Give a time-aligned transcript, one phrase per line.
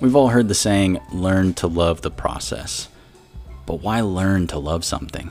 [0.00, 2.88] We've all heard the saying, learn to love the process.
[3.64, 5.30] But why learn to love something?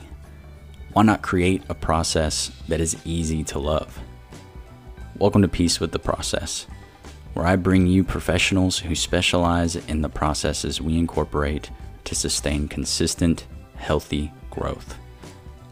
[0.94, 4.00] Why not create a process that is easy to love?
[5.18, 6.66] Welcome to Peace with the Process,
[7.34, 11.70] where I bring you professionals who specialize in the processes we incorporate
[12.04, 13.46] to sustain consistent,
[13.76, 14.96] healthy growth.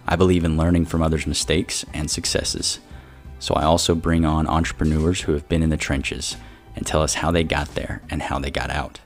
[0.06, 2.78] I believe in learning from others' mistakes and successes,
[3.38, 6.36] so I also bring on entrepreneurs who have been in the trenches
[6.74, 9.00] and tell us how they got there and how they got out.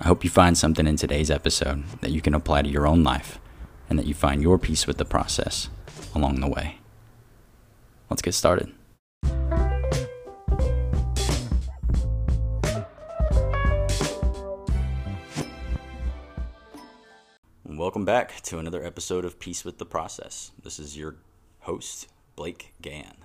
[0.00, 3.02] I hope you find something in today's episode that you can apply to your own
[3.02, 3.38] life
[3.88, 5.68] and that you find your peace with the process
[6.14, 6.78] along the way.
[8.10, 8.72] Let's get started.
[17.66, 20.52] Welcome back to another episode of Peace with the Process.
[20.62, 21.16] This is your
[21.60, 23.16] host, Blake Gann.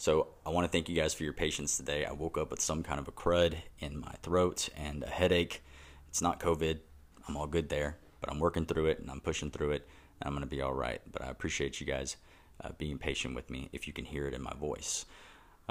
[0.00, 2.04] So I want to thank you guys for your patience today.
[2.04, 5.60] I woke up with some kind of a crud in my throat and a headache.
[6.08, 6.78] It's not COVID.
[7.26, 9.88] I'm all good there, but I'm working through it and I'm pushing through it
[10.20, 11.00] and I'm going to be all right.
[11.10, 12.16] But I appreciate you guys
[12.62, 15.04] uh, being patient with me if you can hear it in my voice.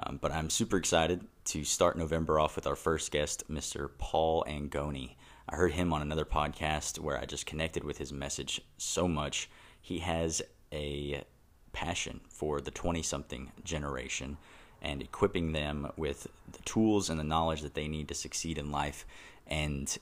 [0.04, 3.92] Um, but I'm super excited to start November off with our first guest, Mr.
[3.98, 5.16] Paul Angone.
[5.48, 9.50] I heard him on another podcast where I just connected with his message so much.
[9.80, 10.42] He has
[10.74, 11.24] a
[11.78, 14.36] passion for the 20 something generation
[14.82, 18.72] and equipping them with the tools and the knowledge that they need to succeed in
[18.72, 19.06] life.
[19.46, 19.96] And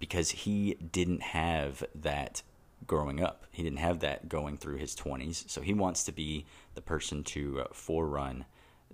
[0.00, 2.42] because he didn't have that
[2.88, 5.48] growing up, he didn't have that going through his 20s.
[5.48, 8.44] So he wants to be the person to uh, forerun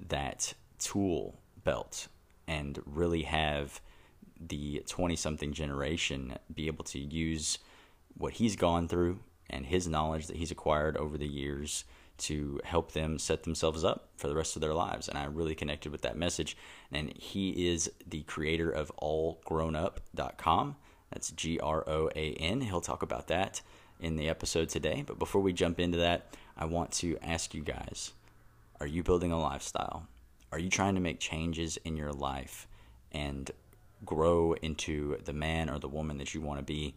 [0.08, 2.08] that tool belt
[2.46, 3.80] and really have
[4.38, 7.58] the 20 something generation be able to use
[8.18, 11.84] what he's gone through and his knowledge that he's acquired over the years
[12.22, 15.08] to help them set themselves up for the rest of their lives.
[15.08, 16.56] And I really connected with that message.
[16.90, 20.76] And he is the creator of allgroanup.com.
[21.10, 22.60] That's G R O A N.
[22.62, 23.60] He'll talk about that
[24.00, 25.04] in the episode today.
[25.06, 28.12] But before we jump into that, I want to ask you guys
[28.80, 30.06] are you building a lifestyle?
[30.50, 32.66] Are you trying to make changes in your life
[33.12, 33.50] and
[34.04, 36.94] grow into the man or the woman that you want to be?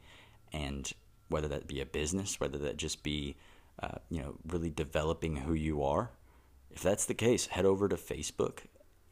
[0.52, 0.92] And
[1.30, 3.36] whether that be a business, whether that just be
[3.82, 6.12] uh, you know, really developing who you are.
[6.72, 8.60] If that's the case, head over to Facebook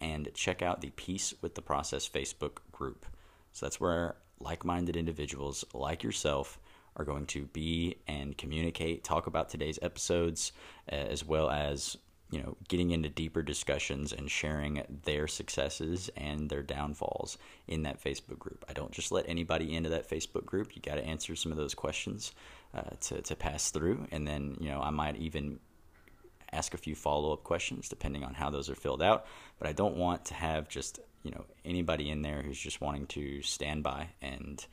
[0.02, 3.06] and check out the Peace with the Process Facebook group.
[3.52, 6.60] So that's where like minded individuals like yourself
[6.96, 10.52] are going to be and communicate, talk about today's episodes,
[10.88, 11.98] as well as
[12.34, 18.04] you know, getting into deeper discussions and sharing their successes and their downfalls in that
[18.04, 18.66] Facebook group.
[18.68, 20.76] I don't just let anybody into that Facebook group.
[20.76, 22.34] You got to answer some of those questions
[22.74, 24.08] uh, to, to pass through.
[24.10, 25.60] And then, you know, I might even
[26.52, 29.28] ask a few follow up questions depending on how those are filled out.
[29.60, 33.06] But I don't want to have just, you know, anybody in there who's just wanting
[33.08, 34.66] to stand by and,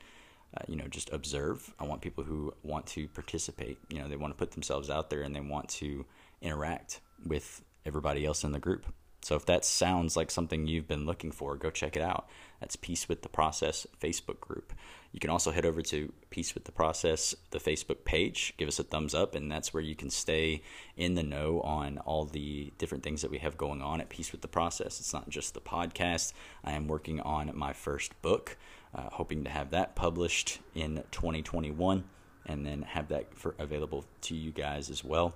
[0.57, 1.71] uh, you know, just observe.
[1.79, 3.77] I want people who want to participate.
[3.91, 6.07] You know, they want to put themselves out there and they want to
[6.41, 8.85] interact with everybody else in the group.
[9.23, 12.27] So if that sounds like something you've been looking for, go check it out.
[12.59, 14.73] That's Peace with the Process Facebook group.
[15.11, 18.79] You can also head over to Peace with the Process, the Facebook page, give us
[18.79, 20.63] a thumbs up, and that's where you can stay
[20.97, 24.31] in the know on all the different things that we have going on at Peace
[24.31, 24.99] with the Process.
[24.99, 26.33] It's not just the podcast.
[26.63, 28.57] I am working on my first book,
[28.95, 32.05] uh, hoping to have that published in 2021
[32.47, 35.35] and then have that for available to you guys as well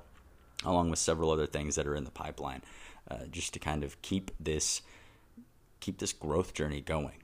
[0.65, 2.61] along with several other things that are in the pipeline,
[3.09, 4.81] uh, just to kind of keep this
[5.79, 7.21] keep this growth journey going.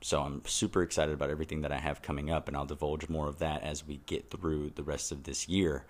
[0.00, 3.28] So I'm super excited about everything that I have coming up, and I'll divulge more
[3.28, 5.84] of that as we get through the rest of this year.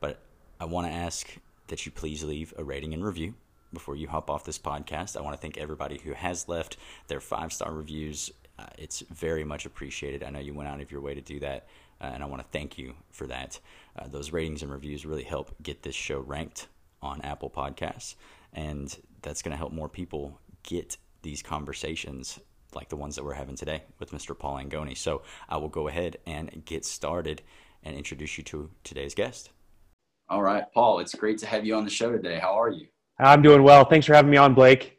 [0.00, 0.20] But
[0.60, 1.38] I want to ask
[1.68, 3.34] that you please leave a rating and review
[3.72, 5.16] before you hop off this podcast.
[5.16, 6.76] I want to thank everybody who has left
[7.08, 8.30] their five star reviews.
[8.58, 10.22] Uh, it's very much appreciated.
[10.22, 11.66] I know you went out of your way to do that,
[12.00, 13.60] uh, and I want to thank you for that.
[13.98, 16.68] Uh, those ratings and reviews really help get this show ranked
[17.02, 18.14] on Apple Podcasts,
[18.52, 22.38] and that's going to help more people get these conversations
[22.74, 24.36] like the ones that we're having today with Mr.
[24.36, 24.96] Paul Angone.
[24.96, 27.42] So I will go ahead and get started
[27.82, 29.50] and introduce you to today's guest.
[30.28, 32.38] All right, Paul, it's great to have you on the show today.
[32.38, 32.86] How are you?
[33.18, 33.84] I'm doing well.
[33.84, 34.98] Thanks for having me on, Blake.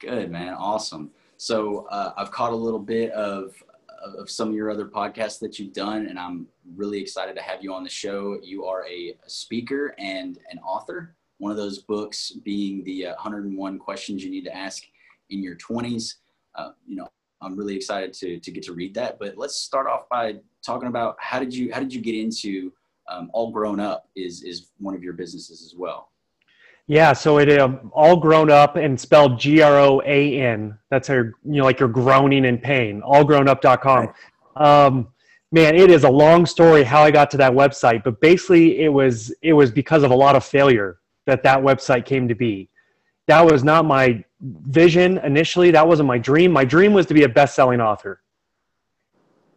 [0.00, 0.54] Good, man.
[0.54, 1.10] Awesome.
[1.36, 3.62] So uh, I've caught a little bit of
[4.00, 7.62] of some of your other podcasts that you've done, and I'm really excited to have
[7.62, 8.38] you on the show.
[8.42, 11.14] You are a, speaker and an author.
[11.38, 14.84] One of those books being the uh, 101 questions you need to ask
[15.30, 16.14] in your 20s.
[16.54, 17.08] Uh, you know,
[17.40, 19.18] I'm really excited to to get to read that.
[19.18, 22.72] But let's start off by talking about how did you how did you get into
[23.08, 24.08] um, All Groan Up?
[24.16, 26.09] Is is one of your businesses as well?
[26.90, 30.76] Yeah, so it um, all grown up and spelled G R O A N.
[30.90, 33.00] That's how you're, you know, like you're groaning in pain.
[33.02, 34.08] Allgroanup.com.
[34.56, 34.86] Right.
[34.86, 35.06] Um,
[35.52, 38.88] man, it is a long story how I got to that website, but basically it
[38.88, 42.68] was it was because of a lot of failure that that website came to be.
[43.28, 45.70] That was not my vision initially.
[45.70, 46.50] That wasn't my dream.
[46.50, 48.20] My dream was to be a best-selling author.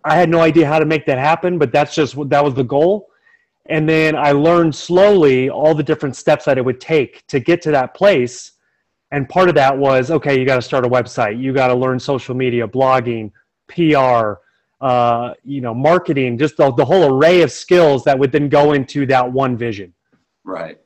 [0.05, 2.63] I had no idea how to make that happen, but that's just that was the
[2.63, 3.09] goal.
[3.67, 7.61] And then I learned slowly all the different steps that it would take to get
[7.63, 8.53] to that place.
[9.11, 11.75] And part of that was okay, you got to start a website, you got to
[11.75, 13.31] learn social media, blogging,
[13.67, 14.41] PR,
[14.81, 18.73] uh, you know, marketing, just the, the whole array of skills that would then go
[18.73, 19.93] into that one vision.
[20.43, 20.79] Right.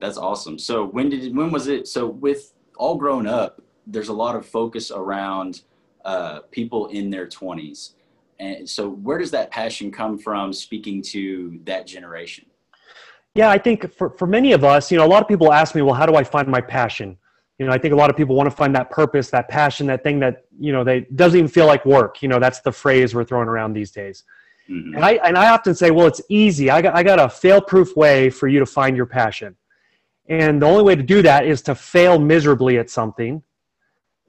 [0.00, 0.58] That's awesome.
[0.58, 1.88] So when did when was it?
[1.88, 5.62] So with all grown up, there's a lot of focus around
[6.04, 7.94] uh, people in their 20s.
[8.40, 12.46] And so, where does that passion come from speaking to that generation?
[13.34, 15.74] Yeah, I think for, for many of us, you know, a lot of people ask
[15.74, 17.16] me, well, how do I find my passion?
[17.58, 19.86] You know, I think a lot of people want to find that purpose, that passion,
[19.88, 22.22] that thing that, you know, they doesn't even feel like work.
[22.22, 24.24] You know, that's the phrase we're throwing around these days.
[24.70, 24.94] Mm-hmm.
[24.94, 26.70] And I and I often say, well, it's easy.
[26.70, 29.56] I got I got a fail-proof way for you to find your passion.
[30.28, 33.42] And the only way to do that is to fail miserably at something,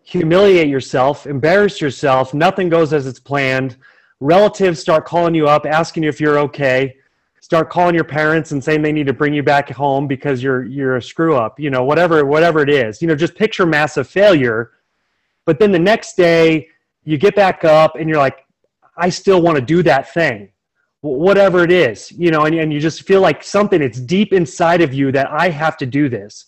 [0.01, 3.77] humiliate yourself, embarrass yourself, nothing goes as it's planned
[4.19, 6.95] relatives start calling you up asking you if you're okay
[7.41, 10.63] start calling your parents and saying they need to bring you back home because you're
[10.65, 13.01] you're a screw up you know whatever whatever it is.
[13.01, 14.71] You know just picture massive failure
[15.45, 16.67] but then the next day
[17.03, 18.45] you get back up and you're like
[18.97, 20.49] i still want to do that thing.
[21.01, 24.81] Whatever it is you know and, and you just feel like something it's deep inside
[24.81, 26.45] of you that i have to do this.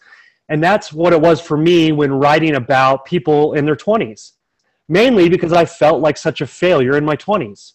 [0.49, 4.33] And that's what it was for me when writing about people in their 20s
[4.91, 7.73] mainly because I felt like such a failure in my 20s.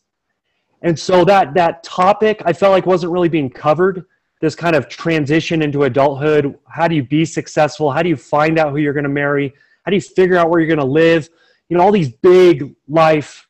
[0.82, 4.04] And so that that topic I felt like wasn't really being covered.
[4.42, 6.58] This kind of transition into adulthood.
[6.68, 7.90] How do you be successful?
[7.90, 9.54] How do you find out who you're going to marry?
[9.84, 11.30] How do you figure out where you're going to live?
[11.70, 13.48] You know, all these big life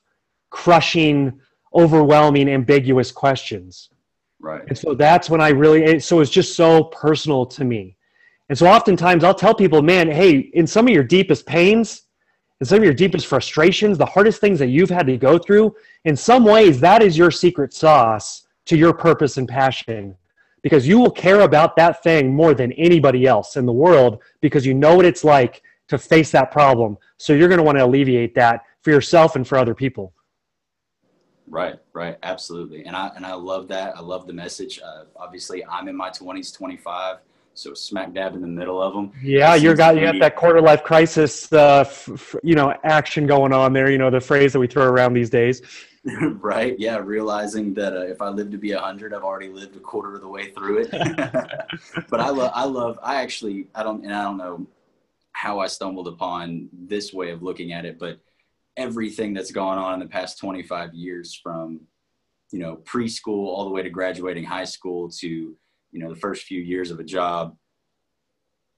[0.51, 1.41] crushing,
[1.75, 3.91] overwhelming, ambiguous questions.
[4.39, 4.63] Right.
[4.69, 7.97] And so that's when I really so it's just so personal to me.
[8.49, 12.06] And so oftentimes I'll tell people, man, hey, in some of your deepest pains,
[12.61, 15.75] and some of your deepest frustrations, the hardest things that you've had to go through,
[16.05, 20.17] in some ways, that is your secret sauce to your purpose and passion.
[20.62, 24.67] Because you will care about that thing more than anybody else in the world because
[24.67, 26.97] you know what it's like to face that problem.
[27.19, 30.12] So you're going to want to alleviate that for yourself and for other people.
[31.49, 33.97] Right, right, absolutely, and I and I love that.
[33.97, 34.81] I love the message.
[34.85, 37.19] Uh, obviously, I'm in my 20s, 25
[37.58, 39.12] so smack dab in the middle of them.
[39.23, 43.26] Yeah, you got you got that quarter life crisis, uh, f- f- you know, action
[43.26, 43.91] going on there.
[43.91, 45.62] You know, the phrase that we throw around these days.
[46.41, 46.79] right.
[46.79, 49.81] Yeah, realizing that uh, if I live to be a hundred, I've already lived a
[49.81, 50.91] quarter of the way through it.
[52.11, 54.67] but I love, I love, I actually, I don't, and I don't know
[55.32, 58.20] how I stumbled upon this way of looking at it, but
[58.76, 61.81] everything that's gone on in the past 25 years from,
[62.53, 65.56] you know, preschool all the way to graduating high school to
[65.93, 67.56] you know the first few years of a job.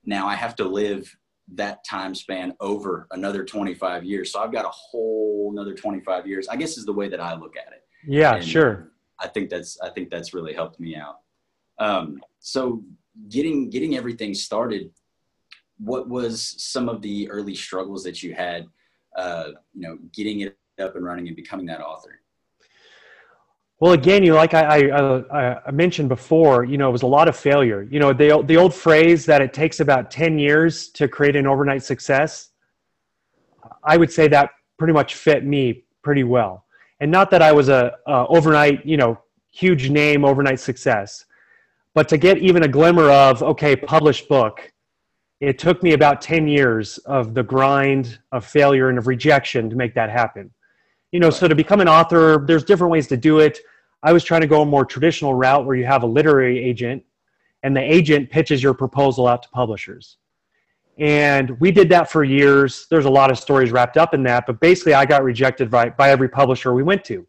[0.05, 1.15] Now i have to live
[1.55, 4.33] that time span over another 25 years.
[4.33, 7.35] So i've got a whole another 25 years i guess is the way that i
[7.35, 7.83] look at it.
[8.07, 8.93] Yeah and sure.
[9.21, 11.19] I think that's i think that's really helped me out.
[11.81, 12.83] Um, so
[13.29, 14.91] getting getting everything started
[15.79, 18.67] what was some of the early struggles that you had
[19.17, 22.21] uh, you know getting it up and running and becoming that author
[23.81, 27.07] well, again, you know, like I, I, I, mentioned before, you know, it was a
[27.07, 27.87] lot of failure.
[27.89, 31.47] You know, the the old phrase that it takes about ten years to create an
[31.47, 32.51] overnight success.
[33.85, 36.65] I would say that pretty much fit me pretty well,
[36.99, 39.17] and not that I was a, a overnight, you know,
[39.53, 41.25] huge name overnight success,
[41.95, 44.73] but to get even a glimmer of okay, published book,
[45.41, 49.77] it took me about ten years of the grind of failure and of rejection to
[49.77, 50.51] make that happen
[51.13, 53.59] you know, so to become an author, there's different ways to do it.
[54.03, 57.03] I was trying to go a more traditional route where you have a literary agent
[57.63, 60.19] and the agent pitches your proposal out to publishers.
[60.99, 62.87] And we did that for years.
[62.91, 65.91] There's a lot of stories wrapped up in that, but basically I got rejected by,
[65.91, 67.27] by every publisher we went to.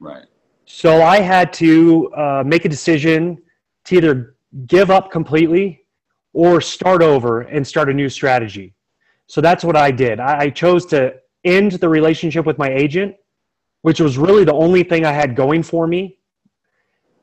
[0.00, 0.24] Right.
[0.66, 3.38] So I had to uh, make a decision
[3.84, 4.36] to either
[4.66, 5.84] give up completely
[6.32, 8.74] or start over and start a new strategy.
[9.26, 10.20] So that's what I did.
[10.20, 11.14] I, I chose to
[11.44, 13.16] end the relationship with my agent,
[13.82, 16.18] which was really the only thing I had going for me.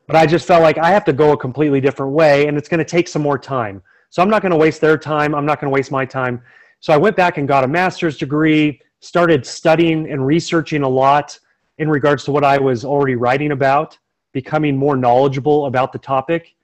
[0.07, 2.69] But I just felt like I have to go a completely different way and it's
[2.69, 3.81] going to take some more time.
[4.09, 5.33] So I'm not going to waste their time.
[5.33, 6.41] I'm not going to waste my time.
[6.79, 11.37] So I went back and got a master's degree, started studying and researching a lot
[11.77, 13.97] in regards to what I was already writing about,
[14.31, 16.55] becoming more knowledgeable about the topic.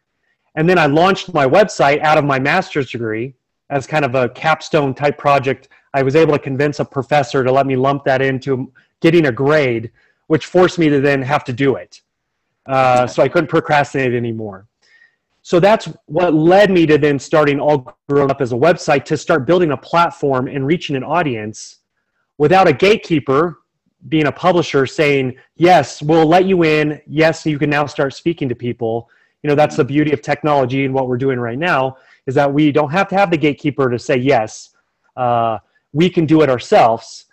[0.55, 3.34] And then I launched my website out of my master's degree
[3.70, 5.70] as kind of a capstone type project.
[5.93, 8.71] I was able to convince a professor to let me lump that into
[9.01, 9.91] getting a grade,
[10.27, 12.01] which forced me to then have to do it.
[12.65, 14.67] Uh, so I couldn't procrastinate anymore.
[15.41, 19.17] So that's what led me to then starting All Groan Up as a website to
[19.17, 21.79] start building a platform and reaching an audience
[22.38, 23.57] without a gatekeeper
[24.07, 27.01] being a publisher saying, yes, we'll let you in.
[27.07, 29.10] Yes, you can now start speaking to people.
[29.43, 32.51] You know, that's the beauty of technology and what we're doing right now is that
[32.51, 34.69] we don't have to have the gatekeeper to say yes.
[35.15, 35.57] Uh,
[35.93, 37.25] we can do it ourselves,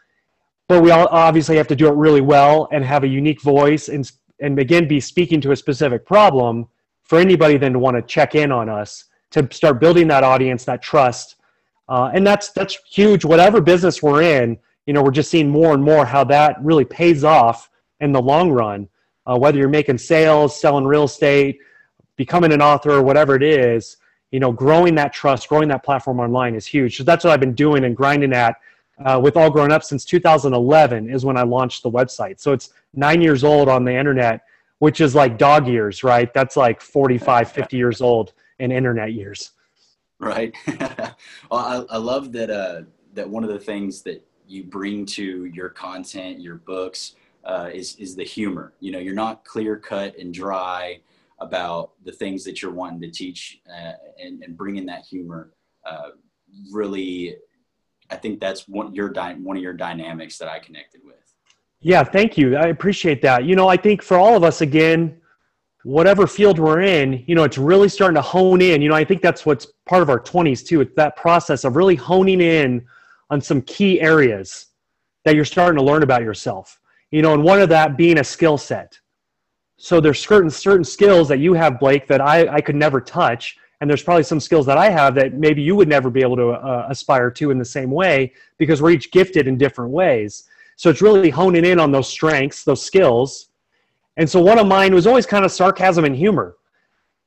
[0.68, 3.88] but we all obviously have to do it really well and have a unique voice
[3.88, 4.10] and,
[4.40, 6.68] and again, be speaking to a specific problem
[7.02, 10.64] for anybody then to want to check in on us to start building that audience,
[10.64, 11.36] that trust.
[11.88, 13.24] Uh, and that's, that's huge.
[13.24, 16.84] Whatever business we're in, you know, we're just seeing more and more how that really
[16.84, 18.88] pays off in the long run.
[19.26, 21.58] Uh, whether you're making sales, selling real estate,
[22.16, 23.98] becoming an author, or whatever it is,
[24.30, 26.96] you know, growing that trust, growing that platform online is huge.
[26.96, 28.56] So that's what I've been doing and grinding at
[29.04, 32.40] uh, with All Groan Up since 2011 is when I launched the website.
[32.40, 34.42] So it's nine years old on the internet,
[34.80, 36.32] which is like dog years, right?
[36.34, 39.52] That's like 45, 50 years old in internet years.
[40.18, 40.54] Right.
[40.66, 41.14] well,
[41.52, 42.50] I, I love that.
[42.50, 42.82] Uh,
[43.14, 47.96] that one of the things that you bring to your content, your books, uh, is
[47.96, 48.72] is the humor.
[48.80, 51.00] You know, you're not clear cut and dry
[51.40, 53.92] about the things that you're wanting to teach, uh,
[54.22, 55.52] and and bringing that humor.
[55.84, 56.10] Uh,
[56.72, 57.36] really,
[58.10, 61.16] I think that's one your one of your dynamics that I connected with.
[61.80, 62.56] Yeah, thank you.
[62.56, 63.44] I appreciate that.
[63.44, 65.20] You know, I think for all of us, again,
[65.84, 68.82] whatever field we're in, you know, it's really starting to hone in.
[68.82, 70.80] You know, I think that's what's part of our 20s too.
[70.80, 72.84] It's that process of really honing in
[73.30, 74.66] on some key areas
[75.24, 76.80] that you're starting to learn about yourself.
[77.10, 78.98] You know, and one of that being a skill set.
[79.78, 83.56] So there's certain certain skills that you have, Blake, that I, I could never touch.
[83.80, 86.36] And there's probably some skills that I have that maybe you would never be able
[86.36, 90.44] to uh, aspire to in the same way because we're each gifted in different ways.
[90.74, 93.50] So it's really honing in on those strengths, those skills.
[94.16, 96.56] And so one of mine was always kind of sarcasm and humor.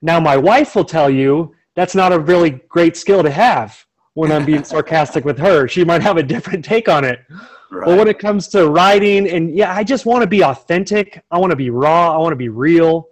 [0.01, 4.29] Now, my wife will tell you that's not a really great skill to have when
[4.29, 5.69] I'm being sarcastic with her.
[5.69, 7.21] She might have a different take on it.
[7.71, 7.85] Right.
[7.85, 11.23] But when it comes to writing, and yeah, I just want to be authentic.
[11.31, 12.13] I want to be raw.
[12.13, 13.07] I want to be real.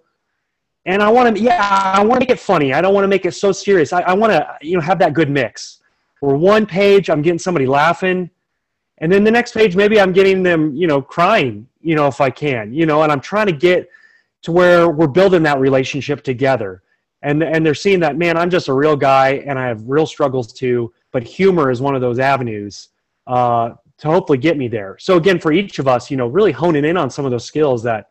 [0.84, 2.74] And I want to, yeah, I want to make it funny.
[2.74, 3.92] I don't want to make it so serious.
[3.92, 5.80] I, I want to, you know, have that good mix.
[6.20, 8.28] Where one page, I'm getting somebody laughing,
[8.98, 12.20] and then the next page, maybe I'm getting them, you know, crying, you know, if
[12.20, 13.88] I can, you know, and I'm trying to get
[14.42, 16.82] to where we're building that relationship together
[17.22, 20.06] and and they're seeing that man i'm just a real guy and i have real
[20.06, 22.88] struggles too but humor is one of those avenues
[23.26, 24.96] uh, to hopefully get me there.
[24.98, 27.44] So again for each of us you know really honing in on some of those
[27.44, 28.08] skills that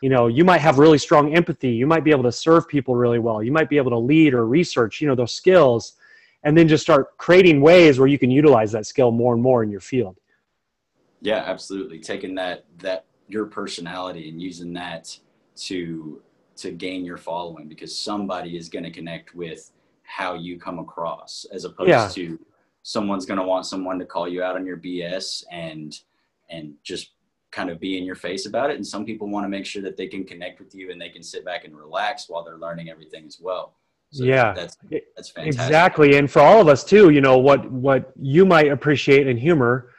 [0.00, 2.94] you know you might have really strong empathy you might be able to serve people
[2.96, 5.94] really well you might be able to lead or research you know those skills
[6.44, 9.62] and then just start creating ways where you can utilize that skill more and more
[9.62, 10.16] in your field.
[11.20, 11.98] Yeah absolutely.
[11.98, 15.18] Taking that that your personality and using that
[15.56, 16.22] to
[16.56, 19.72] to gain your following because somebody is going to connect with
[20.02, 22.08] how you come across as opposed yeah.
[22.08, 22.38] to
[22.84, 25.98] someone's going to want someone to call you out on your BS and
[26.48, 27.14] and just
[27.50, 28.76] kind of be in your face about it.
[28.76, 31.08] And some people want to make sure that they can connect with you and they
[31.08, 33.74] can sit back and relax while they're learning everything as well.
[34.12, 34.52] So yeah.
[34.52, 34.76] that's
[35.16, 35.46] that's fantastic.
[35.46, 36.16] exactly.
[36.18, 39.90] And for all of us too you know what what you might appreciate in humor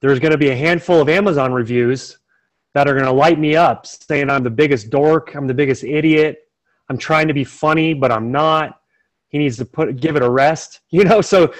[0.00, 2.18] there's going to be a handful of amazon reviews
[2.76, 5.82] that are going to light me up saying I'm the biggest dork, I'm the biggest
[5.82, 6.50] idiot,
[6.90, 8.82] I'm trying to be funny, but I'm not.
[9.36, 11.20] He needs to put give it a rest, you know.
[11.20, 11.52] So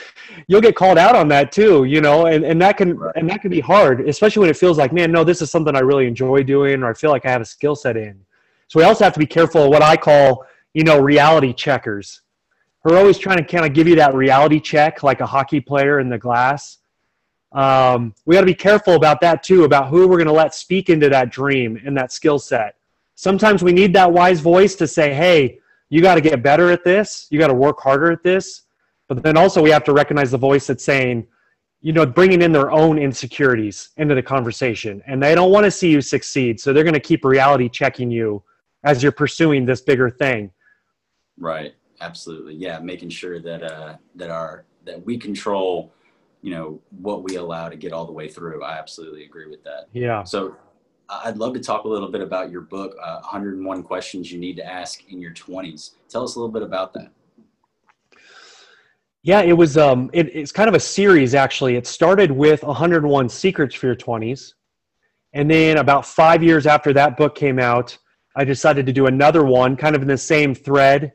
[0.49, 3.12] you'll get called out on that too, you know, and, and that can right.
[3.16, 5.76] and that can be hard, especially when it feels like, man, no, this is something
[5.76, 8.21] I really enjoy doing, or I feel like I have a skill set in.
[8.68, 12.23] So we also have to be careful of what I call, you know, reality checkers.
[12.85, 16.00] We're always trying to kind of give you that reality check, like a hockey player
[16.00, 16.78] in the glass
[17.56, 20.54] um, we got to be careful about that too, about who we're going to let
[20.54, 22.76] speak into that dream and that skill set.
[23.14, 26.85] Sometimes we need that wise voice to say, hey, you got to get better at
[26.85, 27.26] this.
[27.31, 28.62] You got to work harder at this.
[29.09, 31.26] But then also we have to recognize the voice that's saying,
[31.81, 35.02] you know, bringing in their own insecurities into the conversation.
[35.07, 36.59] And they don't want to see you succeed.
[36.59, 38.43] So they're going to keep reality checking you
[38.83, 40.50] as you're pursuing this bigger thing.
[41.38, 41.75] Right.
[42.00, 42.55] Absolutely.
[42.55, 42.81] Yeah.
[42.81, 45.93] Making sure that, uh, that our, that we control
[46.43, 49.64] you know what we allow to get all the way through i absolutely agree with
[49.64, 50.57] that yeah so
[51.25, 54.57] i'd love to talk a little bit about your book uh, 101 questions you need
[54.57, 57.11] to ask in your 20s tell us a little bit about that.
[59.23, 61.77] Yeah it was um it, it's kind of a series actually.
[61.77, 64.55] It started with 101 secrets for your 20s
[65.33, 67.99] and then about five years after that book came out
[68.37, 71.13] i decided to do another one kind of in the same thread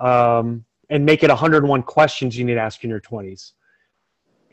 [0.00, 3.52] um, and make it 101 questions you need to ask in your 20s.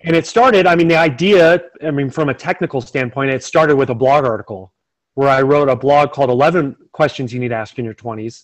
[0.03, 3.75] And it started, I mean, the idea, I mean, from a technical standpoint, it started
[3.75, 4.73] with a blog article
[5.15, 8.43] where I wrote a blog called 11 Questions You Need to Ask in Your 20s.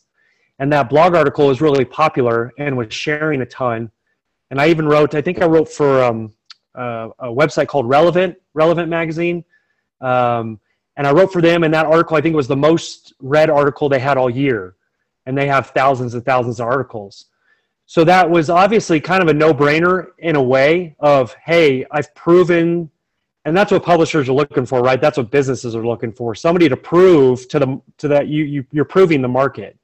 [0.59, 3.91] And that blog article was really popular and was sharing a ton.
[4.49, 6.33] And I even wrote, I think I wrote for um,
[6.75, 9.43] uh, a website called Relevant, Relevant Magazine.
[10.01, 10.59] Um,
[10.97, 13.89] and I wrote for them, and that article I think was the most read article
[13.89, 14.75] they had all year,
[15.25, 17.25] and they have thousands and thousands of articles.
[17.85, 22.89] So that was obviously kind of a no-brainer in a way of, hey, I've proven,
[23.45, 24.99] and that's what publishers are looking for, right?
[24.99, 26.33] That's what businesses are looking for.
[26.33, 29.77] Somebody to prove to the to that you, you you're proving the market,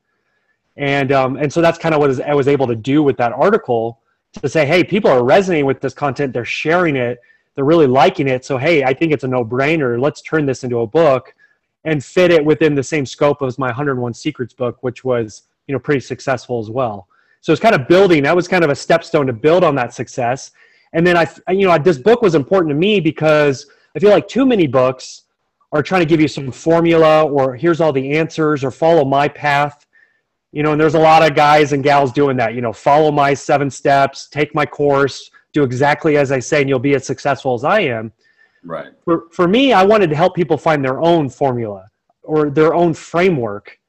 [0.78, 3.34] and um, and so that's kind of what I was able to do with that
[3.34, 4.00] article
[4.34, 7.20] to say, hey, people are resonating with this content, they're sharing it,
[7.56, 8.46] they're really liking it.
[8.46, 10.00] So hey, I think it's a no-brainer.
[10.00, 11.34] Let's turn this into a book
[11.84, 15.74] and fit it within the same scope as my 101 Secrets book, which was you
[15.74, 17.08] know pretty successful as well.
[17.42, 18.24] So it's kind of building.
[18.24, 20.52] That was kind of a stepstone to build on that success.
[20.94, 24.28] And then I, you know, this book was important to me because I feel like
[24.28, 25.24] too many books
[25.72, 29.28] are trying to give you some formula or here's all the answers or follow my
[29.28, 29.86] path.
[30.52, 32.56] You know, and there's a lot of guys and gals doing that.
[32.56, 36.70] You know, follow my seven steps, take my course, do exactly as I say, and
[36.70, 38.12] you'll be as successful as I am.
[38.64, 38.88] Right.
[39.06, 41.88] For for me, I wanted to help people find their own formula
[42.24, 43.80] or their own framework,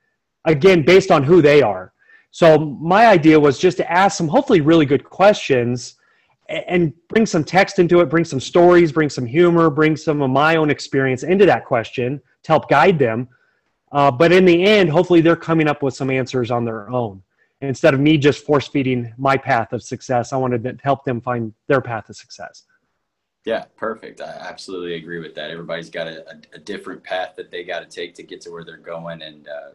[0.44, 1.92] again based on who they are.
[2.30, 5.96] So my idea was just to ask some hopefully really good questions
[6.48, 10.30] and bring some text into it, bring some stories, bring some humor, bring some of
[10.30, 13.28] my own experience into that question to help guide them.
[13.92, 17.22] Uh, but in the end, hopefully they're coming up with some answers on their own.
[17.60, 21.20] Instead of me just force feeding my path of success, I wanted to help them
[21.20, 22.64] find their path of success.
[23.44, 24.20] Yeah, perfect.
[24.20, 25.50] I absolutely agree with that.
[25.50, 28.50] Everybody's got a, a, a different path that they got to take to get to
[28.50, 29.70] where they're going, and uh,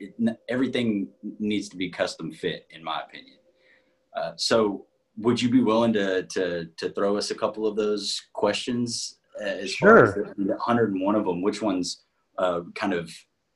[0.00, 3.36] it, everything needs to be custom fit, in my opinion.
[4.16, 4.86] Uh, so,
[5.16, 9.18] would you be willing to to to throw us a couple of those questions?
[9.40, 10.12] Uh, as sure.
[10.12, 12.02] Far as the 101 of them, which ones
[12.38, 13.10] uh, kind of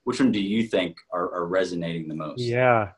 [0.04, 2.40] which one do you think are, are resonating the most?
[2.40, 2.90] Yeah,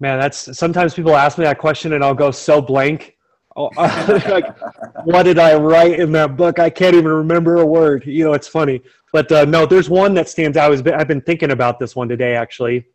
[0.00, 3.16] man, that's sometimes people ask me that question and I'll go so blank.
[3.56, 4.56] Oh, like,
[5.04, 6.60] what did I write in that book?
[6.60, 8.06] I can't even remember a word.
[8.06, 8.82] You know, it's funny.
[9.12, 10.72] But uh, no, there's one that stands out.
[10.88, 12.86] I've been thinking about this one today, actually.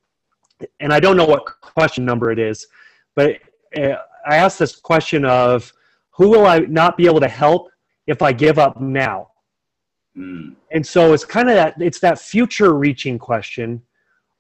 [0.80, 2.67] And I don't know what question number it is,
[3.15, 3.38] but
[3.76, 3.95] uh,
[4.26, 5.73] I asked this question of
[6.12, 7.69] who will I not be able to help
[8.08, 9.30] if I give up now?
[10.15, 10.56] Mm.
[10.71, 13.82] And so it's kind of that, it's that future reaching question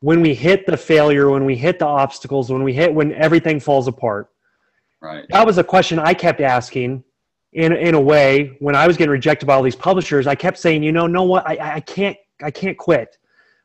[0.01, 3.59] when we hit the failure, when we hit the obstacles, when we hit, when everything
[3.59, 4.29] falls apart
[5.03, 5.25] Right.
[5.31, 7.03] That was a question I kept asking
[7.53, 10.27] in in a way when I was getting rejected by all these publishers.
[10.27, 11.47] I kept saying, you know, know what?
[11.47, 13.17] I, I can't I can't quit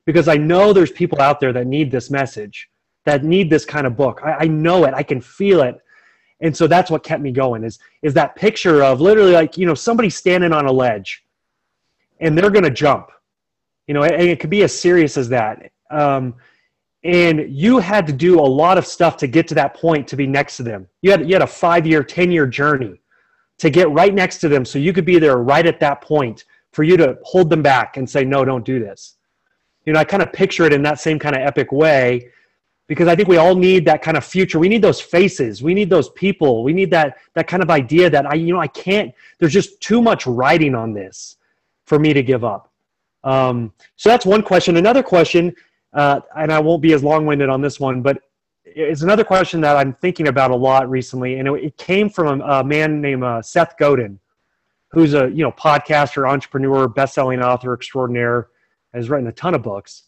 [0.05, 2.69] because I know there's people out there that need this message,
[3.05, 4.21] that need this kind of book.
[4.25, 4.95] I, I know it.
[4.95, 5.79] I can feel it.
[6.41, 9.67] And so that's what kept me going is is that picture of literally like, you
[9.67, 11.25] know, somebody standing on a ledge
[12.21, 13.11] and they're gonna jump.
[13.87, 15.73] You know, and it could be as serious as that.
[15.91, 16.35] Um,
[17.05, 20.17] and you had to do a lot of stuff to get to that point to
[20.17, 23.01] be next to them you had, you had a five year ten year journey
[23.59, 26.45] to get right next to them so you could be there right at that point
[26.73, 29.17] for you to hold them back and say no don't do this.
[29.85, 32.31] You know i kind of picture it in that same kind of epic way
[32.89, 34.59] because i think we all need that kind of future.
[34.59, 35.63] We need those faces.
[35.63, 36.63] We need those people.
[36.63, 39.81] We need that that kind of idea that i you know i can't there's just
[39.81, 41.37] too much writing on this
[41.85, 42.71] for me to give up.
[43.25, 44.77] Um, so that's one question.
[44.77, 45.55] Another question
[45.93, 48.23] uh, and I won't be as long winded on this one, but
[48.75, 52.45] it's another question that I'm thinking about a lot recently, and it, came from a,
[52.45, 54.19] a, man named uh, Seth Godin,
[54.91, 58.49] who's a you know podcaster, entrepreneur, best-selling author extraordinaire,
[58.95, 60.05] has written a ton of books.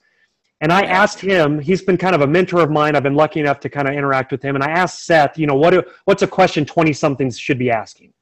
[0.61, 2.97] And I asked him; he's been kind of a mentor of mine.
[2.97, 5.47] I've been lucky enough to kind of interact with him, and I asked Seth, you
[5.47, 8.13] know, what what's a question twenty somethings should be asking?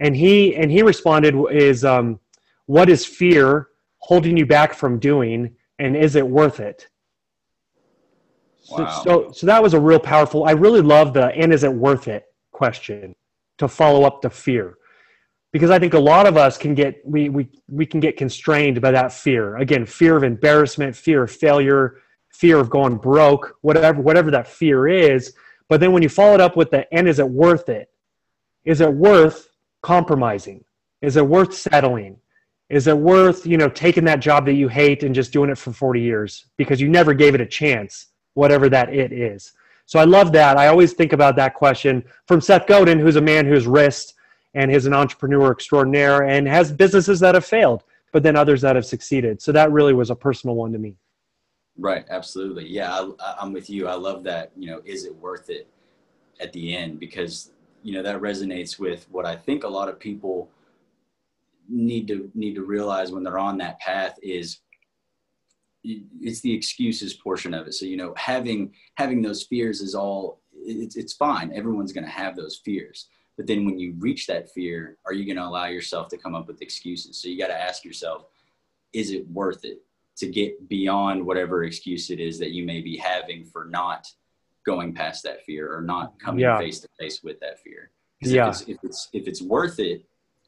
[0.00, 2.20] And he and he responded is, um,
[2.66, 5.54] what is fear holding you back from doing?
[5.78, 6.88] and is it worth it?
[8.70, 8.88] Wow.
[8.88, 10.44] So, so, so that was a real powerful.
[10.44, 13.14] I really love the and is it worth it question
[13.58, 14.76] to follow up the fear,
[15.52, 18.80] because I think a lot of us can get we we we can get constrained
[18.80, 19.56] by that fear.
[19.56, 22.00] Again, fear of embarrassment, fear of failure,
[22.32, 25.34] fear of going broke, whatever whatever that fear is.
[25.68, 27.88] But then when you follow it up with the and is it worth it?
[28.64, 29.48] Is it worth
[29.82, 30.64] compromising?
[31.00, 32.18] Is it worth settling?
[32.70, 35.58] is it worth you know taking that job that you hate and just doing it
[35.58, 39.52] for 40 years because you never gave it a chance whatever that it is
[39.86, 43.20] so i love that i always think about that question from seth godin who's a
[43.20, 44.14] man who's risked
[44.54, 48.76] and is an entrepreneur extraordinaire and has businesses that have failed but then others that
[48.76, 50.96] have succeeded so that really was a personal one to me
[51.78, 52.04] Right.
[52.10, 52.66] Absolutely.
[52.66, 52.92] Yeah.
[52.92, 53.86] I, I'm with you.
[53.86, 54.50] I love that.
[54.56, 55.68] You know, is it worth it
[56.40, 56.98] at the end?
[56.98, 57.52] Because,
[57.84, 60.50] you know, that resonates with what I think a lot of people
[61.68, 64.58] need to need to realize when they're on that path is
[66.20, 67.74] it's the excuses portion of it.
[67.74, 71.52] So, you know, having, having those fears is all, it's, it's fine.
[71.54, 73.08] Everyone's going to have those fears.
[73.36, 76.34] But then when you reach that fear, are you going to allow yourself to come
[76.34, 77.18] up with excuses?
[77.18, 78.26] So you got to ask yourself,
[78.92, 79.80] is it worth it
[80.16, 84.08] to get beyond whatever excuse it is that you may be having for not
[84.66, 86.58] going past that fear or not coming yeah.
[86.58, 87.90] face to face with that fear?
[88.20, 88.48] Yeah.
[88.48, 90.04] If it's, if it's, if it's worth it,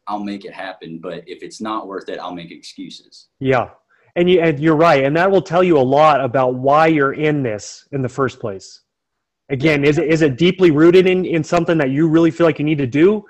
[0.08, 0.98] I'll make it happen.
[0.98, 3.28] But if it's not worth it, I'll make excuses.
[3.38, 3.70] Yeah.
[4.16, 5.04] And, you, and you're right.
[5.04, 8.40] And that will tell you a lot about why you're in this in the first
[8.40, 8.80] place.
[9.48, 12.58] Again, is it, is it deeply rooted in, in something that you really feel like
[12.58, 13.24] you need to do?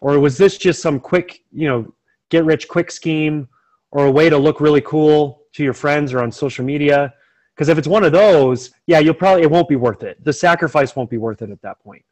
[0.00, 1.92] Or was this just some quick, you know,
[2.28, 3.48] get rich quick scheme
[3.90, 7.12] or a way to look really cool to your friends or on social media?
[7.54, 10.22] Because if it's one of those, yeah, you'll probably, it won't be worth it.
[10.22, 12.04] The sacrifice won't be worth it at that point.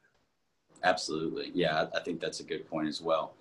[0.83, 1.51] Absolutely.
[1.55, 3.35] Yeah, I think that's a good point as well.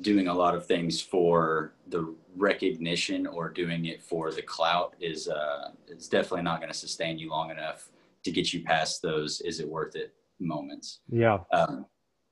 [0.00, 5.28] Doing a lot of things for the recognition or doing it for the clout is
[5.28, 7.90] uh, is definitely not going to sustain you long enough
[8.24, 11.00] to get you past those is it worth it moments.
[11.08, 11.38] Yeah.
[11.52, 11.86] Um,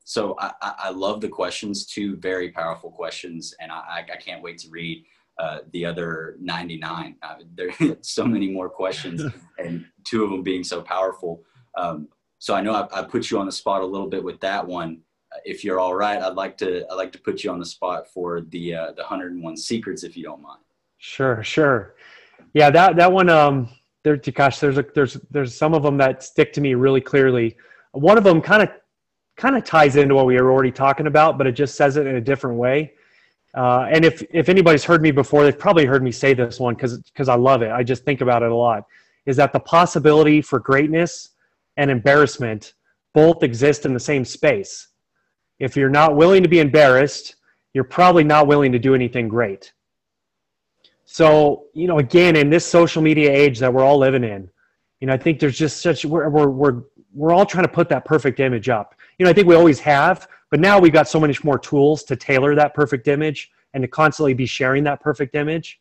[0.05, 4.57] so I, I love the questions, two very powerful questions, and I, I can't wait
[4.59, 5.05] to read
[5.39, 7.17] uh, the other 99.
[7.23, 9.23] Uh, there are so many more questions,
[9.59, 11.43] and two of them being so powerful.
[11.77, 14.41] Um, so I know I, I, put you on the spot a little bit with
[14.41, 15.01] that one.
[15.45, 18.09] If you're all right, I'd like to I'd like to put you on the spot
[18.09, 20.61] for the uh, the 101 secrets, if you don't mind.
[20.99, 21.95] Sure, sure.
[22.55, 23.29] Yeah, that that one.
[23.29, 23.69] Um,
[24.05, 27.57] there, gosh, there's a, there's there's some of them that stick to me really clearly.
[27.93, 28.71] One of them kind of
[29.37, 32.07] kind of ties into what we were already talking about, but it just says it
[32.07, 32.93] in a different way.
[33.55, 36.75] Uh, and if if anybody's heard me before, they've probably heard me say this one
[36.75, 37.71] because because I love it.
[37.71, 38.85] I just think about it a lot.
[39.27, 41.31] Is that the possibility for greatness
[41.77, 42.75] and embarrassment
[43.15, 44.89] both exist in the same space?
[45.59, 47.37] If you're not willing to be embarrassed,
[47.75, 49.73] you're probably not willing to do anything great.
[51.05, 54.49] So, you know, again, in this social media age that we're all living in,
[55.01, 56.83] you know, I think there's just such, we're, we're, we're,
[57.15, 58.95] we're all trying to put that perfect image up.
[59.19, 62.05] You know, I think we always have, but now we've got so many more tools
[62.05, 65.81] to tailor that perfect image and to constantly be sharing that perfect image.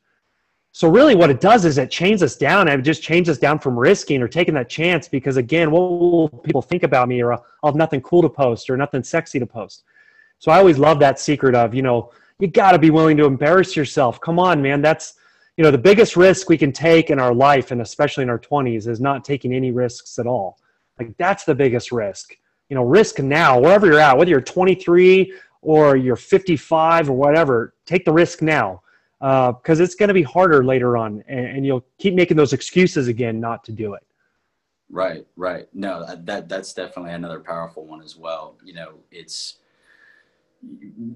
[0.77, 3.57] So really what it does is it chains us down it just chains us down
[3.57, 7.33] from risking or taking that chance because again, what will people think about me or
[7.33, 9.85] uh, I'll have nothing cool to post or nothing sexy to post.
[10.37, 13.25] So I always love that secret of, you know, you got to be willing to
[13.25, 14.21] embarrass yourself.
[14.21, 14.83] Come on, man.
[14.83, 15.15] That's,
[15.57, 18.37] you know, the biggest risk we can take in our life, and especially in our
[18.37, 20.59] 20s, is not taking any risks at all.
[20.99, 22.37] Like, that's the biggest risk.
[22.69, 27.73] You know, risk now, wherever you're at, whether you're 23 or you're 55 or whatever,
[27.87, 28.83] take the risk now
[29.19, 32.53] because uh, it's going to be harder later on, and, and you'll keep making those
[32.53, 34.03] excuses again not to do it.
[34.89, 35.67] Right, right.
[35.73, 38.57] No, that that's definitely another powerful one as well.
[38.63, 39.57] You know, it's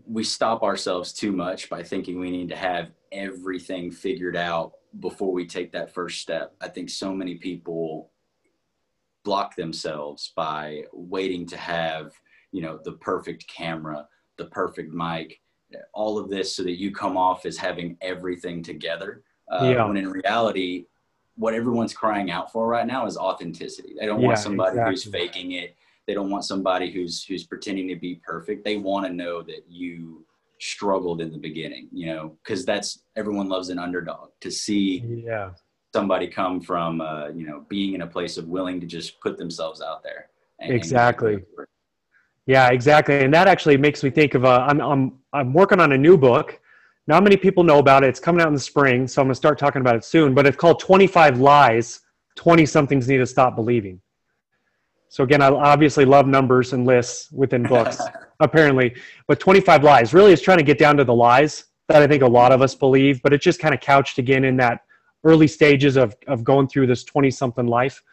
[0.07, 5.31] we stop ourselves too much by thinking we need to have everything figured out before
[5.31, 6.53] we take that first step.
[6.61, 8.11] I think so many people
[9.23, 12.13] block themselves by waiting to have,
[12.51, 15.40] you know, the perfect camera, the perfect mic,
[15.93, 19.23] all of this so that you come off as having everything together.
[19.51, 19.85] Uh, yeah.
[19.85, 20.85] When in reality,
[21.35, 23.95] what everyone's crying out for right now is authenticity.
[23.99, 24.91] They don't yeah, want somebody exactly.
[24.91, 25.75] who's faking it
[26.07, 28.65] they don't want somebody who's who's pretending to be perfect.
[28.65, 30.25] They want to know that you
[30.59, 35.51] struggled in the beginning, you know, because that's everyone loves an underdog to see yeah.
[35.93, 39.37] somebody come from uh, you know being in a place of willing to just put
[39.37, 40.27] themselves out there.
[40.59, 41.35] And, exactly.
[41.35, 41.43] And
[42.51, 43.23] yeah, exactly.
[43.23, 45.97] And that actually makes me think of a, uh, I'm, I'm, I'm working on a
[45.97, 46.59] new book.
[47.07, 48.09] Not many people know about it.
[48.09, 50.33] It's coming out in the spring, so I'm going to start talking about it soon.
[50.33, 52.01] But it's called 25 Lies
[52.35, 54.01] 20 Somethings Need to Stop Believing.
[55.07, 58.01] So again, I obviously love numbers and lists within books,
[58.41, 58.95] apparently.
[59.27, 62.21] But 25 lies really is trying to get down to the lies that I think
[62.21, 64.81] a lot of us believe, but it's just kind of couched again in that
[65.23, 68.03] early stages of, of going through this 20 something life.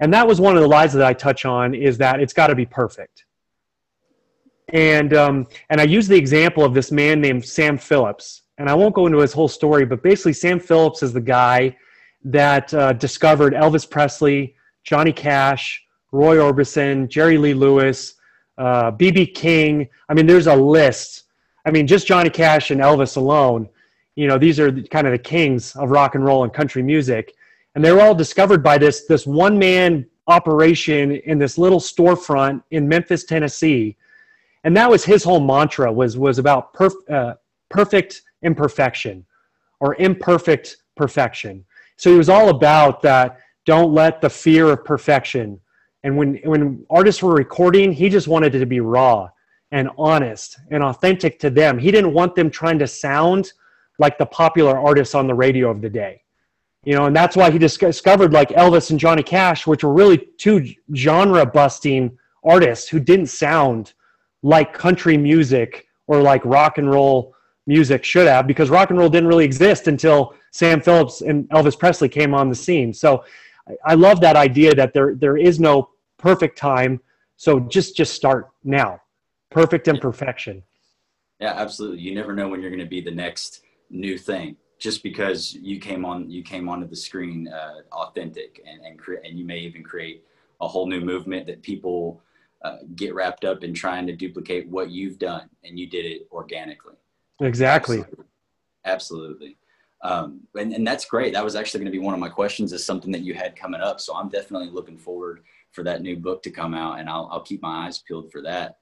[0.00, 2.48] And that was one of the lies that I touch on is that it's got
[2.48, 3.24] to be perfect.
[4.72, 8.42] And, um, and I use the example of this man named Sam Phillips.
[8.58, 11.76] And I won't go into his whole story, but basically, Sam Phillips is the guy
[12.24, 14.54] that uh, discovered Elvis Presley,
[14.84, 18.14] Johnny Cash, Roy Orbison, Jerry Lee Lewis,
[18.58, 19.88] BB uh, King.
[20.08, 21.24] I mean, there's a list.
[21.64, 23.68] I mean, just Johnny Cash and Elvis alone.
[24.16, 27.34] You know, these are kind of the kings of rock and roll and country music,
[27.74, 32.62] and they were all discovered by this this one man operation in this little storefront
[32.70, 33.96] in Memphis, Tennessee,
[34.64, 37.34] and that was his whole mantra was was about perf- uh,
[37.68, 39.24] perfect imperfection
[39.80, 41.64] or imperfect perfection.
[41.96, 43.38] So he was all about that.
[43.66, 45.60] Don't let the fear of perfection.
[46.02, 49.28] And when when artists were recording, he just wanted it to be raw
[49.72, 51.78] and honest and authentic to them.
[51.78, 53.52] He didn't want them trying to sound
[53.98, 56.22] like the popular artists on the radio of the day.
[56.84, 60.16] You know, and that's why he discovered like Elvis and Johnny Cash, which were really
[60.38, 63.92] two genre busting artists who didn't sound
[64.42, 67.34] like country music or like rock and roll
[67.66, 71.78] music should have because rock and roll didn't really exist until Sam Phillips and Elvis
[71.78, 72.92] Presley came on the scene.
[72.92, 73.24] So
[73.84, 77.00] I love that idea that there there is no perfect time.
[77.36, 79.00] So just just start now.
[79.50, 80.62] Perfect imperfection.
[81.40, 82.00] Yeah, absolutely.
[82.00, 84.56] You never know when you're going to be the next new thing.
[84.78, 89.22] Just because you came on you came onto the screen uh, authentic and and, cre-
[89.24, 90.24] and you may even create
[90.60, 92.22] a whole new movement that people
[92.62, 96.28] uh, get wrapped up in trying to duplicate what you've done and you did it
[96.30, 96.94] organically.
[97.40, 97.98] Exactly.
[97.98, 98.24] Absolutely,
[98.84, 99.56] absolutely.
[100.02, 101.34] Um, and, and that's great.
[101.34, 103.56] That was actually going to be one of my questions is something that you had
[103.56, 104.00] coming up.
[104.00, 105.42] So i'm definitely looking forward
[105.72, 108.42] for that new book to come out and i'll, I'll keep my eyes peeled for
[108.42, 108.78] that.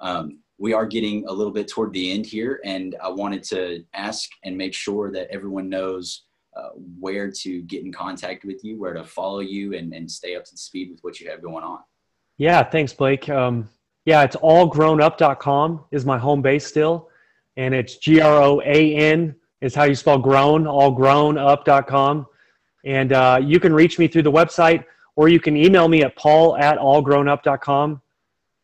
[0.00, 3.84] Um, we are getting a little bit toward the end here and i wanted to
[3.94, 6.24] ask and make sure that everyone knows
[6.56, 6.68] uh,
[7.00, 10.44] where to get in contact with you where to follow you and, and stay up
[10.44, 11.80] to speed with what you have going on
[12.42, 13.28] yeah, thanks, Blake.
[13.28, 13.68] Um,
[14.04, 17.08] yeah, it's allgroanup.com is my home base still.
[17.56, 22.26] And it's G R O A N is how you spell groan, allgroanup.com.
[22.84, 26.16] And uh, you can reach me through the website or you can email me at
[26.16, 28.02] paul at allgroanup.com.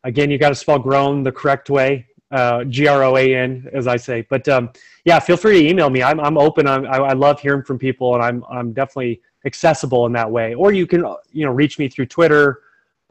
[0.03, 3.65] Again, you got to spell groan the correct way, uh, G R O A N,
[3.71, 4.27] as I say.
[4.29, 4.71] But um,
[5.05, 6.03] yeah, feel free to email me.
[6.03, 6.67] I'm, I'm open.
[6.67, 10.53] I'm, I, I love hearing from people and I'm, I'm definitely accessible in that way.
[10.53, 12.59] Or you can, you know, reach me through Twitter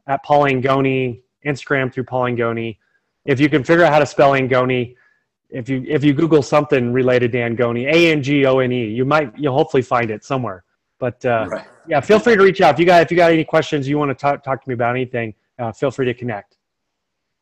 [0.08, 2.76] at Paul Angone, Instagram through Paul Angone.
[3.24, 4.96] If you can figure out how to spell Angone,
[5.50, 8.86] if you if you Google something related to Angone, A N G O N E,
[8.86, 10.64] you might you'll hopefully find it somewhere.
[10.98, 11.66] But uh, right.
[11.86, 13.98] yeah, feel free to reach out if you got if you got any questions you
[13.98, 15.34] want to talk talk to me about anything.
[15.58, 16.56] Uh, feel free to connect.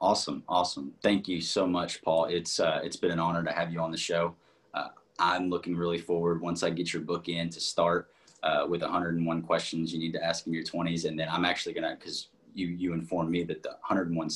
[0.00, 0.92] Awesome, awesome.
[1.02, 2.26] Thank you so much, Paul.
[2.26, 4.34] It's uh, it's been an honor to have you on the show.
[4.74, 8.10] Uh, I'm looking really forward once I get your book in to start
[8.42, 11.72] uh, with 101 questions you need to ask in your 20s, and then I'm actually
[11.72, 14.28] gonna because you you informed me that the 101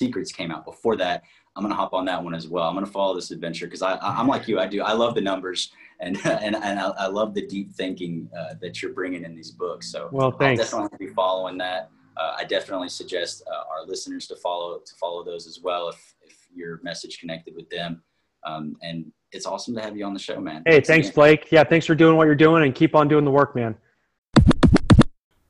[0.00, 1.22] secrets came out before that.
[1.56, 2.68] I'm going to hop on that one as well.
[2.68, 4.80] I'm going to follow this adventure because I, I am like you i do.
[4.82, 8.82] I love the numbers and and, and I, I love the deep thinking uh, that
[8.82, 9.90] you're bringing in these books.
[9.90, 10.72] So well thanks.
[10.72, 11.90] i'll definitely be following that.
[12.16, 16.14] Uh, i definitely suggest uh, our listeners to follow to follow those as well if
[16.22, 18.02] if your message connected with them.
[18.46, 20.62] Um, and it's awesome to have you on the show man.
[20.64, 21.50] Hey thanks, thanks blake.
[21.50, 23.76] Yeah thanks for doing what you're doing and keep on doing the work man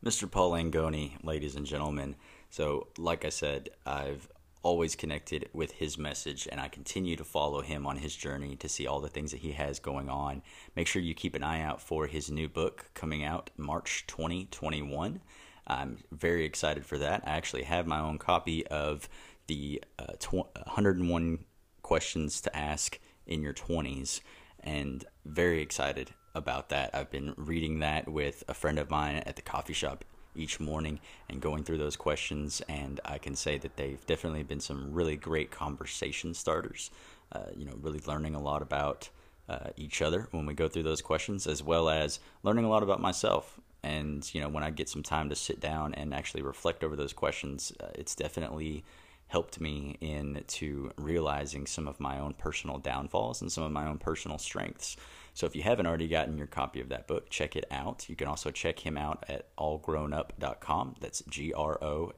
[0.09, 0.31] Mr.
[0.31, 2.17] Paul Angone, ladies and gentlemen.
[2.49, 4.27] So, like I said, I've
[4.63, 8.71] always connected with his message and I continue to follow him on his journey to
[8.71, 10.41] see all the things that he has going on.
[10.75, 15.21] Make sure you keep an eye out for his new book coming out March 2021.
[15.67, 17.25] I'm very excited for that.
[17.27, 19.11] I actually have my own copy of
[19.47, 21.41] the uh, tw- 101
[21.83, 24.23] questions to ask in your 20s
[24.61, 26.95] and very excited about that.
[26.95, 31.01] I've been reading that with a friend of mine at the coffee shop each morning
[31.29, 35.17] and going through those questions, and I can say that they've definitely been some really
[35.17, 36.91] great conversation starters.
[37.31, 39.11] Uh, you know, really learning a lot about
[39.49, 42.83] uh, each other when we go through those questions, as well as learning a lot
[42.83, 43.61] about myself.
[43.83, 46.97] And you know, when I get some time to sit down and actually reflect over
[46.97, 48.85] those questions, uh, it's definitely
[49.29, 53.99] helped me into realizing some of my own personal downfalls and some of my own
[53.99, 54.97] personal strengths.
[55.39, 58.09] So if you haven't already gotten your copy of that book, check it out.
[58.09, 60.97] You can also check him out at allgroanup.com.
[60.99, 62.11] That's G R O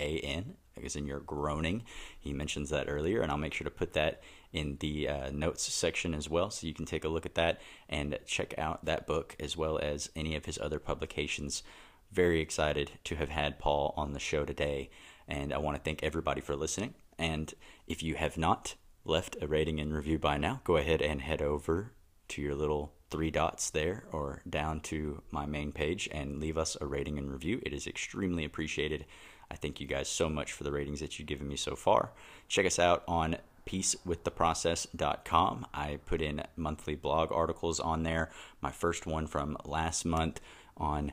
[0.00, 1.84] A N, as in your groaning.
[2.18, 4.20] He mentions that earlier, and I'll make sure to put that
[4.52, 7.60] in the uh, notes section as well, so you can take a look at that
[7.88, 11.62] and check out that book as well as any of his other publications.
[12.10, 14.90] Very excited to have had Paul on the show today,
[15.28, 16.94] and I want to thank everybody for listening.
[17.16, 17.54] And
[17.86, 18.74] if you have not
[19.04, 21.92] left a rating and review by now, go ahead and head over
[22.28, 26.76] to your little three dots there or down to my main page and leave us
[26.80, 27.60] a rating and review.
[27.64, 29.06] It is extremely appreciated.
[29.50, 32.10] I thank you guys so much for the ratings that you've given me so far.
[32.48, 33.36] Check us out on
[33.66, 35.66] peacewiththeprocess.com.
[35.72, 38.30] I put in monthly blog articles on there.
[38.60, 40.40] My first one from last month
[40.76, 41.12] on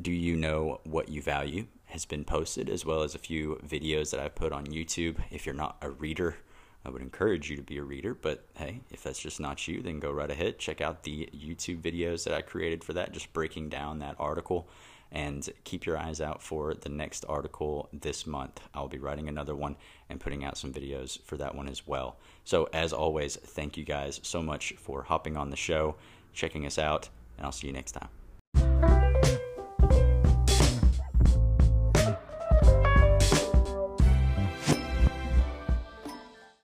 [0.00, 4.10] do you know what you value has been posted as well as a few videos
[4.10, 5.16] that I put on YouTube.
[5.30, 6.36] If you're not a reader,
[6.84, 9.80] I would encourage you to be a reader, but hey, if that's just not you,
[9.80, 10.58] then go right ahead.
[10.58, 14.68] Check out the YouTube videos that I created for that, just breaking down that article.
[15.12, 18.60] And keep your eyes out for the next article this month.
[18.74, 19.76] I'll be writing another one
[20.10, 22.16] and putting out some videos for that one as well.
[22.44, 25.94] So, as always, thank you guys so much for hopping on the show,
[26.32, 28.23] checking us out, and I'll see you next time.